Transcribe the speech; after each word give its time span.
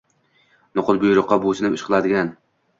nuqul 0.79 1.01
buyruqqa 1.05 1.39
bo‘ysunib 1.45 1.79
ish 1.81 1.87
qiladigan 1.91 2.37